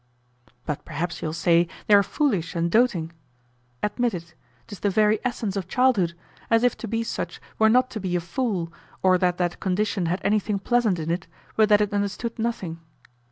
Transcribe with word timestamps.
But 0.65 0.83
perhaps 0.83 1.21
you'll 1.21 1.31
say 1.31 1.67
they 1.85 1.93
are 1.93 2.01
foolish 2.01 2.55
and 2.55 2.71
doting. 2.71 3.11
Admit 3.83 4.15
it; 4.15 4.33
'tis 4.65 4.79
the 4.79 4.89
very 4.89 5.19
essence 5.23 5.55
of 5.55 5.67
childhood; 5.67 6.15
as 6.49 6.63
if 6.63 6.75
to 6.77 6.87
be 6.87 7.03
such 7.03 7.39
were 7.59 7.69
not 7.69 7.91
to 7.91 7.99
be 7.99 8.15
a 8.15 8.19
fool, 8.19 8.73
or 9.03 9.19
that 9.19 9.37
that 9.37 9.59
condition 9.59 10.07
had 10.07 10.19
anything 10.23 10.57
pleasant 10.57 10.97
in 10.97 11.11
it, 11.11 11.27
but 11.55 11.69
that 11.69 11.81
it 11.81 11.93
understood 11.93 12.39
nothing. 12.39 12.79